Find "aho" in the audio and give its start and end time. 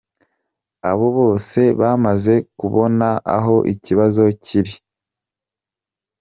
3.37-3.55